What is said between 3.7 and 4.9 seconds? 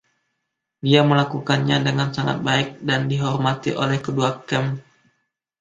oleh kedua kamp.